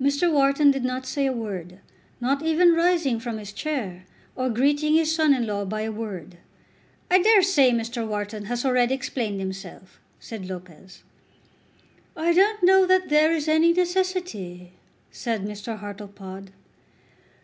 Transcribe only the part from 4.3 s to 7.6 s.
or greeting his son in law by a word. "I dare